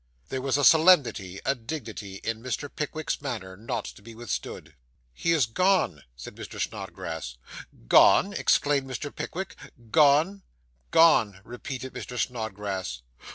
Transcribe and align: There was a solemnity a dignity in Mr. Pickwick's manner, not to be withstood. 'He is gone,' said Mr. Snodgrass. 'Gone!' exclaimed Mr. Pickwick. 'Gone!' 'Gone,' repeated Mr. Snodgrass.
There 0.29 0.41
was 0.41 0.57
a 0.57 0.63
solemnity 0.63 1.39
a 1.45 1.53
dignity 1.53 2.15
in 2.23 2.41
Mr. 2.41 2.67
Pickwick's 2.75 3.21
manner, 3.21 3.55
not 3.55 3.85
to 3.85 4.01
be 4.01 4.15
withstood. 4.15 4.73
'He 5.13 5.31
is 5.31 5.45
gone,' 5.45 6.01
said 6.15 6.33
Mr. 6.35 6.59
Snodgrass. 6.59 7.37
'Gone!' 7.87 8.33
exclaimed 8.33 8.89
Mr. 8.89 9.15
Pickwick. 9.15 9.55
'Gone!' 9.91 10.41
'Gone,' 10.89 11.39
repeated 11.43 11.93
Mr. 11.93 12.17
Snodgrass. 12.17 13.03